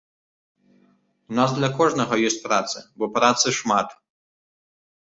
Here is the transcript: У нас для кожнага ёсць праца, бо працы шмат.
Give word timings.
У 1.33 1.37
нас 1.39 1.49
для 1.59 1.69
кожнага 1.81 2.13
ёсць 2.31 2.41
праца, 2.49 2.77
бо 2.97 3.05
працы 3.21 3.47
шмат. 3.61 3.89